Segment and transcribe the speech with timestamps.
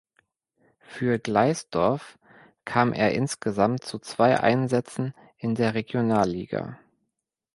[0.79, 2.17] Für Gleisdorf
[2.65, 6.79] kam er insgesamt zu zwei Einsätzen in der Regionalliga.